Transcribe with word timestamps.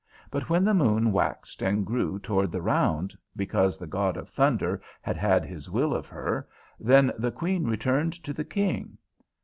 But 0.31 0.49
when 0.49 0.63
the 0.63 0.73
moon 0.73 1.11
waxed 1.11 1.61
and 1.61 1.85
grew 1.85 2.17
toward 2.17 2.51
the 2.51 2.61
round, 2.63 3.15
because 3.35 3.77
the 3.77 3.85
god 3.85 4.17
of 4.17 4.27
Thunder 4.29 4.81
had 4.99 5.15
had 5.15 5.45
his 5.45 5.69
will 5.69 5.93
of 5.93 6.07
her, 6.07 6.47
then 6.79 7.11
the 7.19 7.29
Queen 7.31 7.65
returned 7.65 8.13
to 8.23 8.33
the 8.33 8.43
King. 8.43 8.97